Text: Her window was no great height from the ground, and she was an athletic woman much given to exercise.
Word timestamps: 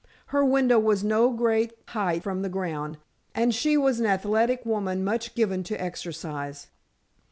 Her 0.33 0.43
window 0.43 0.79
was 0.79 1.03
no 1.03 1.29
great 1.29 1.73
height 1.89 2.23
from 2.23 2.41
the 2.41 2.49
ground, 2.49 2.97
and 3.35 3.53
she 3.53 3.77
was 3.77 3.99
an 3.99 4.07
athletic 4.07 4.65
woman 4.65 5.03
much 5.03 5.35
given 5.35 5.63
to 5.65 5.79
exercise. 5.79 6.69